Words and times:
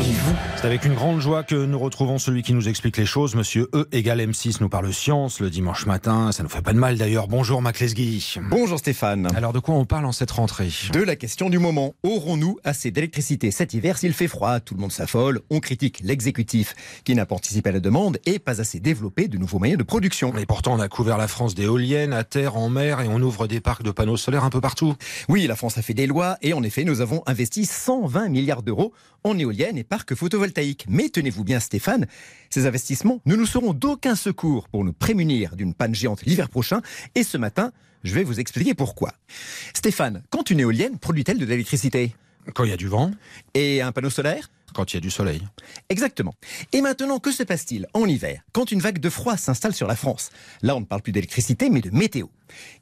et 0.00 0.12
vous. 0.12 0.34
C'est 0.56 0.66
avec 0.66 0.84
une 0.84 0.94
grande 0.94 1.20
joie 1.20 1.44
que 1.44 1.54
nous 1.54 1.78
retrouvons 1.78 2.18
celui 2.18 2.42
qui 2.42 2.52
nous 2.52 2.68
explique 2.68 2.96
les 2.96 3.06
choses. 3.06 3.34
Monsieur 3.34 3.68
E 3.74 3.86
égale 3.92 4.20
M6 4.20 4.58
nous 4.60 4.68
parle 4.68 4.92
science 4.92 5.40
le 5.40 5.50
dimanche 5.50 5.86
matin. 5.86 6.32
Ça 6.32 6.42
nous 6.42 6.48
fait 6.48 6.62
pas 6.62 6.72
de 6.72 6.78
mal 6.78 6.96
d'ailleurs. 6.96 7.28
Bonjour 7.28 7.62
Mac 7.62 7.78
Lesguy. 7.80 8.36
Bonjour 8.50 8.78
Stéphane. 8.78 9.28
Alors 9.36 9.52
de 9.52 9.60
quoi 9.60 9.74
on 9.76 9.84
parle 9.84 10.04
en 10.06 10.12
cette 10.12 10.30
rentrée 10.30 10.70
De 10.92 11.00
la 11.00 11.16
question 11.16 11.48
du 11.48 11.58
moment. 11.58 11.94
Aurons-nous 12.02 12.58
assez 12.64 12.90
d'électricité 12.90 13.50
cet 13.50 13.74
hiver 13.74 13.98
s'il 13.98 14.12
fait 14.12 14.28
froid? 14.28 14.60
Tout 14.60 14.74
le 14.74 14.80
monde 14.80 14.92
s'affole. 14.92 15.40
On 15.50 15.60
critique 15.60 16.00
l'exécutif 16.02 16.74
qui 17.04 17.14
n'a 17.14 17.26
pas 17.26 17.36
anticipé 17.36 17.70
à 17.70 17.72
la 17.72 17.80
demande 17.80 18.18
et 18.26 18.38
pas 18.38 18.60
assez 18.60 18.80
développé 18.80 19.28
de 19.28 19.38
nouveaux 19.38 19.58
moyens 19.58 19.78
de 19.78 19.84
production. 19.84 20.32
Mais 20.34 20.46
pourtant 20.46 20.74
on 20.74 20.80
a 20.80 20.88
couvert 20.88 21.18
la 21.18 21.28
France 21.28 21.54
d'éoliennes 21.54 22.12
à 22.12 22.24
terre, 22.24 22.56
en 22.56 22.68
mer 22.68 23.00
et 23.00 23.08
on 23.08 23.20
ouvre 23.20 23.46
des 23.46 23.60
parcs 23.60 23.82
de 23.82 23.90
panneaux 23.90 24.16
solaires 24.16 24.44
un 24.44 24.50
peu 24.50 24.60
partout. 24.60 24.94
Oui, 25.28 25.46
la 25.46 25.56
France 25.56 25.78
a 25.78 25.82
fait 25.82 25.94
des 25.94 26.06
lois 26.06 26.36
et 26.42 26.52
en 26.52 26.62
effet 26.62 26.84
nous 26.84 27.00
avons 27.00 27.22
investi 27.26 27.64
120 27.64 28.28
milliards 28.28 28.62
d'euros 28.62 28.92
en 29.24 29.38
éoliennes 29.38 29.78
et 29.78 29.84
parcs 29.88 30.14
photovoltaïques. 30.14 30.86
Mais 30.88 31.08
tenez-vous 31.08 31.44
bien 31.44 31.60
Stéphane, 31.60 32.06
ces 32.50 32.66
investissements 32.66 33.20
ne 33.26 33.34
nous 33.34 33.46
seront 33.46 33.72
d'aucun 33.72 34.14
secours 34.14 34.68
pour 34.68 34.84
nous 34.84 34.92
prémunir 34.92 35.56
d'une 35.56 35.74
panne 35.74 35.94
géante 35.94 36.22
l'hiver 36.24 36.48
prochain. 36.48 36.82
Et 37.14 37.22
ce 37.24 37.38
matin, 37.38 37.72
je 38.04 38.14
vais 38.14 38.24
vous 38.24 38.38
expliquer 38.40 38.74
pourquoi. 38.74 39.12
Stéphane, 39.74 40.22
quand 40.30 40.50
une 40.50 40.60
éolienne 40.60 40.98
produit-elle 40.98 41.38
de 41.38 41.44
l'électricité? 41.44 42.14
Quand 42.54 42.64
il 42.64 42.70
y 42.70 42.74
a 42.74 42.76
du 42.76 42.88
vent, 42.88 43.10
Et 43.54 43.82
un 43.82 43.92
panneau 43.92 44.10
solaire 44.10 44.50
quand 44.74 44.92
il 44.92 44.96
y 44.96 44.98
a 44.98 45.00
du 45.00 45.10
soleil. 45.10 45.42
Exactement. 45.88 46.34
Et 46.72 46.80
maintenant, 46.80 47.18
que 47.18 47.32
se 47.32 47.42
passe-t-il 47.42 47.86
en 47.94 48.06
hiver 48.06 48.42
quand 48.52 48.70
une 48.70 48.80
vague 48.80 48.98
de 48.98 49.10
froid 49.10 49.36
s'installe 49.36 49.74
sur 49.74 49.86
la 49.86 49.96
France? 49.96 50.30
Là, 50.62 50.76
on 50.76 50.80
ne 50.80 50.84
parle 50.84 51.02
plus 51.02 51.12
d'électricité, 51.12 51.70
mais 51.70 51.80
de 51.80 51.90
météo. 51.90 52.26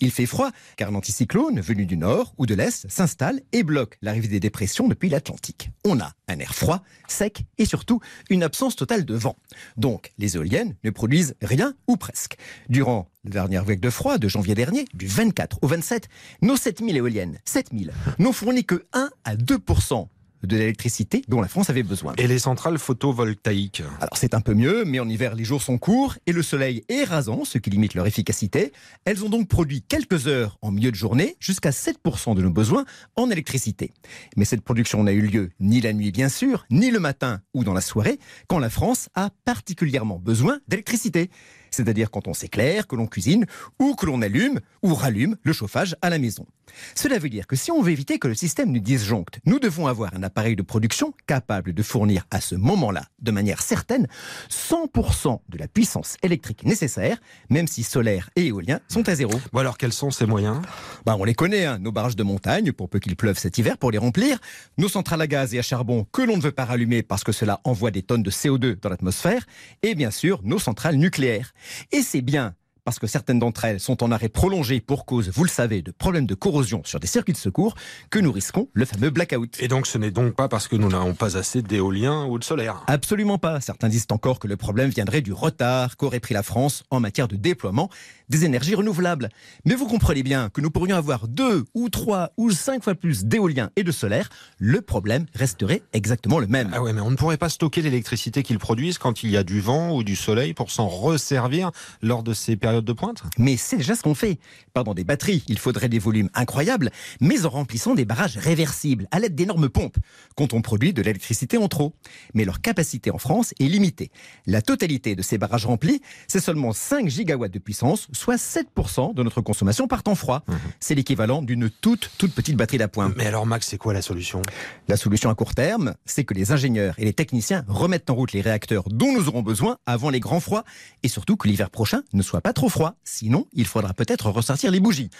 Il 0.00 0.10
fait 0.10 0.26
froid 0.26 0.50
car 0.76 0.90
un 0.90 0.94
anticyclone 0.94 1.60
venu 1.60 1.86
du 1.86 1.96
nord 1.96 2.34
ou 2.36 2.46
de 2.46 2.54
l'est 2.54 2.90
s'installe 2.90 3.40
et 3.52 3.62
bloque 3.62 3.96
l'arrivée 4.02 4.28
des 4.28 4.40
dépressions 4.40 4.88
depuis 4.88 5.08
l'Atlantique. 5.08 5.70
On 5.84 6.00
a 6.00 6.12
un 6.28 6.38
air 6.38 6.54
froid, 6.54 6.82
sec 7.08 7.44
et 7.58 7.64
surtout 7.64 8.00
une 8.30 8.42
absence 8.42 8.76
totale 8.76 9.04
de 9.04 9.14
vent. 9.14 9.36
Donc, 9.76 10.12
les 10.18 10.36
éoliennes 10.36 10.74
ne 10.84 10.90
produisent 10.90 11.34
rien 11.42 11.74
ou 11.86 11.96
presque. 11.96 12.36
Durant 12.68 13.08
la 13.24 13.30
dernière 13.30 13.64
vague 13.64 13.80
de 13.80 13.90
froid 13.90 14.18
de 14.18 14.28
janvier 14.28 14.54
dernier, 14.54 14.84
du 14.94 15.06
24 15.06 15.58
au 15.62 15.66
27, 15.66 16.08
nos 16.42 16.56
7000 16.56 16.96
éoliennes, 16.96 17.38
7000, 17.44 17.92
n'ont 18.18 18.32
fourni 18.32 18.64
que 18.64 18.84
1 18.92 19.10
à 19.24 19.36
2% 19.36 20.08
de 20.46 20.56
l'électricité 20.56 21.22
dont 21.28 21.40
la 21.40 21.48
France 21.48 21.70
avait 21.70 21.82
besoin. 21.82 22.14
Et 22.18 22.26
les 22.26 22.38
centrales 22.38 22.78
photovoltaïques 22.78 23.82
Alors 24.00 24.16
c'est 24.16 24.34
un 24.34 24.40
peu 24.40 24.54
mieux, 24.54 24.84
mais 24.84 25.00
en 25.00 25.08
hiver 25.08 25.34
les 25.34 25.44
jours 25.44 25.62
sont 25.62 25.78
courts 25.78 26.16
et 26.26 26.32
le 26.32 26.42
soleil 26.42 26.84
est 26.88 27.04
rasant, 27.04 27.44
ce 27.44 27.58
qui 27.58 27.70
limite 27.70 27.94
leur 27.94 28.06
efficacité. 28.06 28.72
Elles 29.04 29.24
ont 29.24 29.28
donc 29.28 29.48
produit 29.48 29.82
quelques 29.82 30.26
heures 30.26 30.58
en 30.62 30.70
milieu 30.70 30.90
de 30.90 30.96
journée, 30.96 31.36
jusqu'à 31.40 31.70
7% 31.70 32.34
de 32.34 32.42
nos 32.42 32.50
besoins 32.50 32.84
en 33.16 33.30
électricité. 33.30 33.92
Mais 34.36 34.44
cette 34.44 34.62
production 34.62 35.02
n'a 35.02 35.12
eu 35.12 35.22
lieu 35.22 35.50
ni 35.60 35.80
la 35.80 35.92
nuit 35.92 36.12
bien 36.12 36.28
sûr, 36.28 36.66
ni 36.70 36.90
le 36.90 37.00
matin 37.00 37.40
ou 37.54 37.64
dans 37.64 37.74
la 37.74 37.80
soirée, 37.80 38.18
quand 38.48 38.58
la 38.58 38.70
France 38.70 39.08
a 39.14 39.30
particulièrement 39.44 40.18
besoin 40.18 40.58
d'électricité. 40.68 41.30
C'est-à-dire 41.70 42.10
quand 42.10 42.28
on 42.28 42.34
s'éclaire, 42.34 42.86
que 42.86 42.96
l'on 42.96 43.06
cuisine 43.06 43.46
ou 43.80 43.94
que 43.94 44.06
l'on 44.06 44.22
allume 44.22 44.60
ou 44.82 44.94
rallume 44.94 45.36
le 45.42 45.52
chauffage 45.52 45.96
à 46.02 46.10
la 46.10 46.18
maison. 46.18 46.46
Cela 46.94 47.18
veut 47.18 47.28
dire 47.28 47.46
que 47.46 47.56
si 47.56 47.70
on 47.70 47.82
veut 47.82 47.92
éviter 47.92 48.18
que 48.18 48.28
le 48.28 48.34
système 48.34 48.72
nous 48.72 48.80
disjoncte, 48.80 49.40
nous 49.46 49.58
devons 49.58 49.86
avoir 49.86 50.14
un 50.14 50.22
appareil 50.22 50.56
de 50.56 50.62
production 50.62 51.14
capable 51.26 51.72
de 51.72 51.82
fournir 51.82 52.26
à 52.30 52.40
ce 52.40 52.54
moment-là, 52.54 53.04
de 53.20 53.30
manière 53.30 53.62
certaine, 53.62 54.06
100% 54.50 55.40
de 55.48 55.58
la 55.58 55.68
puissance 55.68 56.16
électrique 56.22 56.64
nécessaire, 56.64 57.18
même 57.50 57.66
si 57.66 57.82
solaire 57.82 58.30
et 58.36 58.46
éolien 58.46 58.80
sont 58.88 59.08
à 59.08 59.14
zéro. 59.14 59.32
Bon 59.52 59.60
alors 59.60 59.78
quels 59.78 59.92
sont 59.92 60.10
ces 60.10 60.26
moyens? 60.26 60.60
Bah, 61.04 61.16
on 61.18 61.24
les 61.24 61.34
connaît, 61.34 61.64
hein, 61.64 61.78
nos 61.78 61.92
barrages 61.92 62.16
de 62.16 62.22
montagne, 62.22 62.72
pour 62.72 62.88
peu 62.88 62.98
qu'il 62.98 63.16
pleuve 63.16 63.38
cet 63.38 63.58
hiver, 63.58 63.78
pour 63.78 63.90
les 63.90 63.98
remplir, 63.98 64.38
nos 64.78 64.88
centrales 64.88 65.20
à 65.20 65.26
gaz 65.26 65.54
et 65.54 65.58
à 65.58 65.62
charbon 65.62 66.06
que 66.12 66.22
l'on 66.22 66.36
ne 66.36 66.42
veut 66.42 66.52
pas 66.52 66.64
rallumer 66.64 67.02
parce 67.02 67.24
que 67.24 67.32
cela 67.32 67.60
envoie 67.64 67.90
des 67.90 68.02
tonnes 68.02 68.22
de 68.22 68.30
CO2 68.30 68.80
dans 68.80 68.88
l'atmosphère, 68.88 69.46
et 69.82 69.94
bien 69.94 70.10
sûr 70.10 70.40
nos 70.42 70.58
centrales 70.58 70.96
nucléaires. 70.96 71.52
Et 71.92 72.02
c'est 72.02 72.22
bien 72.22 72.54
parce 72.84 72.98
que 72.98 73.06
certaines 73.06 73.38
d'entre 73.38 73.64
elles 73.64 73.80
sont 73.80 74.02
en 74.02 74.10
arrêt 74.10 74.28
prolongé 74.28 74.80
pour 74.80 75.06
cause, 75.06 75.30
vous 75.34 75.44
le 75.44 75.50
savez, 75.50 75.82
de 75.82 75.90
problèmes 75.90 76.26
de 76.26 76.34
corrosion 76.34 76.82
sur 76.84 77.00
des 77.00 77.06
circuits 77.06 77.32
de 77.32 77.38
secours, 77.38 77.74
que 78.10 78.18
nous 78.18 78.32
risquons 78.32 78.68
le 78.72 78.84
fameux 78.84 79.10
blackout. 79.10 79.56
Et 79.60 79.68
donc 79.68 79.86
ce 79.86 79.98
n'est 79.98 80.10
donc 80.10 80.34
pas 80.34 80.48
parce 80.48 80.68
que 80.68 80.76
nous 80.76 80.88
n'avons 80.88 81.14
pas 81.14 81.36
assez 81.36 81.62
d'éolien 81.62 82.26
ou 82.26 82.38
de 82.38 82.44
solaire 82.44 82.84
Absolument 82.86 83.38
pas. 83.38 83.60
Certains 83.60 83.88
disent 83.88 84.06
encore 84.10 84.38
que 84.38 84.48
le 84.48 84.56
problème 84.56 84.90
viendrait 84.90 85.22
du 85.22 85.32
retard 85.32 85.96
qu'aurait 85.96 86.20
pris 86.20 86.34
la 86.34 86.42
France 86.42 86.84
en 86.90 87.00
matière 87.00 87.28
de 87.28 87.36
déploiement 87.36 87.88
des 88.28 88.44
énergies 88.44 88.74
renouvelables. 88.74 89.28
Mais 89.64 89.74
vous 89.74 89.86
comprenez 89.86 90.22
bien 90.22 90.48
que 90.50 90.60
nous 90.60 90.70
pourrions 90.70 90.96
avoir 90.96 91.28
deux 91.28 91.64
ou 91.74 91.88
trois 91.88 92.30
ou 92.36 92.50
cinq 92.50 92.82
fois 92.82 92.94
plus 92.94 93.24
d'éolien 93.24 93.70
et 93.76 93.84
de 93.84 93.92
solaire. 93.92 94.28
Le 94.58 94.80
problème 94.80 95.26
resterait 95.34 95.82
exactement 95.92 96.38
le 96.38 96.46
même. 96.46 96.70
Ah 96.72 96.82
ouais, 96.82 96.92
mais 96.92 97.00
on 97.00 97.10
ne 97.10 97.16
pourrait 97.16 97.36
pas 97.36 97.48
stocker 97.48 97.82
l'électricité 97.82 98.42
qu'ils 98.42 98.58
produisent 98.58 98.98
quand 98.98 99.22
il 99.22 99.30
y 99.30 99.36
a 99.36 99.44
du 99.44 99.60
vent 99.60 99.94
ou 99.94 100.02
du 100.02 100.16
soleil 100.16 100.54
pour 100.54 100.70
s'en 100.70 100.88
resservir 100.88 101.70
lors 102.02 102.22
de 102.22 102.32
ces 102.32 102.56
périodes 102.56 102.73
de 102.82 102.92
pointe 102.92 103.22
Mais 103.38 103.56
c'est 103.56 103.76
déjà 103.76 103.94
ce 103.94 104.02
qu'on 104.02 104.14
fait. 104.14 104.38
Pas 104.72 104.82
dans 104.82 104.94
des 104.94 105.04
batteries, 105.04 105.44
il 105.48 105.58
faudrait 105.58 105.88
des 105.88 105.98
volumes 105.98 106.30
incroyables, 106.34 106.90
mais 107.20 107.44
en 107.46 107.50
remplissant 107.50 107.94
des 107.94 108.04
barrages 108.04 108.36
réversibles 108.36 109.08
à 109.10 109.18
l'aide 109.18 109.34
d'énormes 109.34 109.68
pompes, 109.68 109.96
quand 110.36 110.52
on 110.52 110.62
produit 110.62 110.92
de 110.92 111.02
l'électricité 111.02 111.56
en 111.58 111.68
trop. 111.68 111.94
Mais 112.34 112.44
leur 112.44 112.60
capacité 112.60 113.10
en 113.10 113.18
France 113.18 113.54
est 113.60 113.66
limitée. 113.66 114.10
La 114.46 114.62
totalité 114.62 115.14
de 115.14 115.22
ces 115.22 115.38
barrages 115.38 115.66
remplis, 115.66 116.00
c'est 116.28 116.40
seulement 116.40 116.72
5 116.72 117.08
gigawatts 117.08 117.52
de 117.52 117.58
puissance, 117.58 118.08
soit 118.12 118.36
7% 118.36 119.14
de 119.14 119.22
notre 119.22 119.40
consommation 119.40 119.86
par 119.86 120.02
temps 120.02 120.14
froid. 120.14 120.44
C'est 120.80 120.94
l'équivalent 120.94 121.42
d'une 121.42 121.70
toute, 121.70 122.10
toute 122.18 122.34
petite 122.34 122.56
batterie 122.56 122.78
d'appoint. 122.78 123.12
Mais 123.16 123.26
alors 123.26 123.46
Max, 123.46 123.68
c'est 123.68 123.78
quoi 123.78 123.92
la 123.92 124.02
solution? 124.02 124.42
La 124.88 124.96
solution 124.96 125.30
à 125.30 125.34
court 125.34 125.54
terme, 125.54 125.94
c'est 126.04 126.24
que 126.24 126.34
les 126.34 126.52
ingénieurs 126.52 126.94
et 126.98 127.04
les 127.04 127.12
techniciens 127.12 127.64
remettent 127.68 128.10
en 128.10 128.14
route 128.14 128.32
les 128.32 128.40
réacteurs 128.40 128.84
dont 128.88 129.12
nous 129.12 129.28
aurons 129.28 129.42
besoin 129.42 129.78
avant 129.86 130.10
les 130.10 130.20
grands 130.20 130.40
froids 130.40 130.64
et 131.02 131.08
surtout 131.08 131.36
que 131.36 131.48
l'hiver 131.48 131.70
prochain 131.70 132.02
ne 132.12 132.22
soit 132.22 132.40
pas 132.40 132.52
trop 132.52 132.63
froid. 132.68 132.94
Sinon, 133.04 133.46
il 133.52 133.66
faudra 133.66 133.92
peut-être 133.94 134.30
ressortir 134.30 134.70
les 134.70 134.80
bougies. 134.80 135.10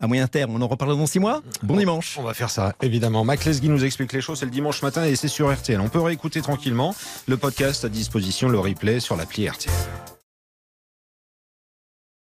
À 0.00 0.06
moyen 0.06 0.26
terme, 0.26 0.54
on 0.54 0.60
en 0.60 0.68
reparle 0.68 0.96
dans 0.96 1.06
six 1.06 1.20
mois. 1.20 1.42
Bon 1.62 1.76
dimanche. 1.76 2.16
On 2.18 2.22
va 2.22 2.34
faire 2.34 2.50
ça, 2.50 2.74
évidemment. 2.82 3.24
Mac 3.24 3.44
Lesguy 3.44 3.68
nous 3.68 3.84
explique 3.84 4.12
les 4.12 4.20
choses, 4.20 4.40
c'est 4.40 4.44
le 4.44 4.50
dimanche 4.50 4.82
matin 4.82 5.04
et 5.04 5.16
c'est 5.16 5.28
sur 5.28 5.52
RTL. 5.52 5.80
On 5.80 5.88
peut 5.88 6.00
réécouter 6.00 6.42
tranquillement 6.42 6.94
le 7.26 7.36
podcast 7.36 7.84
à 7.84 7.88
disposition, 7.88 8.48
le 8.48 8.58
replay 8.58 9.00
sur 9.00 9.16
l'appli 9.16 9.48
RTL. 9.48 9.72